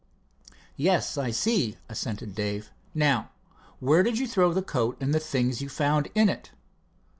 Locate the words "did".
4.01-4.17